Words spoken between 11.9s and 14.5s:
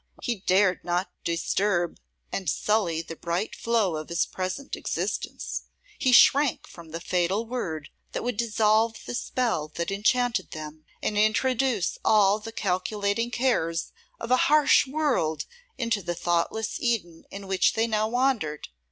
all the calculating cares of a